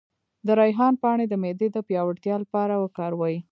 [0.45, 3.35] د ریحان پاڼې د معدې د پیاوړتیا لپاره وکاروئ